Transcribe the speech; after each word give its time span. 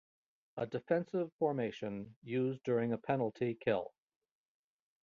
A 0.57 0.65
defensive 0.65 1.31
formation 1.37 2.15
used 2.23 2.63
during 2.63 2.91
a 2.91 2.97
penalty 2.97 3.53
kill. 3.53 3.93